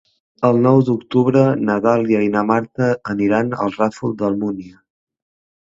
El 0.47 0.55
nou 0.61 0.79
d'octubre 0.87 1.43
na 1.67 1.75
Dàlia 1.87 2.23
i 2.29 2.33
na 2.37 2.43
Marta 2.53 2.89
aniran 3.17 3.55
al 3.67 3.79
Ràfol 3.79 4.19
d'Almúnia. 4.25 4.85